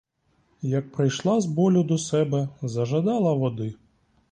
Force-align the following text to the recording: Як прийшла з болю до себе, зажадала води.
Як 0.61 0.91
прийшла 0.91 1.41
з 1.41 1.45
болю 1.45 1.83
до 1.83 1.97
себе, 1.97 2.49
зажадала 2.61 3.33
води. 3.33 3.75